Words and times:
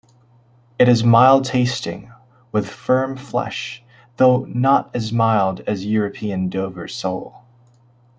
It 0.79 0.89
is 0.89 1.03
mild-tasting, 1.03 2.11
with 2.51 2.67
firm 2.67 3.15
flesh, 3.15 3.83
though 4.17 4.45
"not 4.45 4.89
as 4.95 5.13
mild 5.13 5.59
as 5.67 5.85
European 5.85 6.49
Dover 6.49 6.87
sole". 6.87 7.43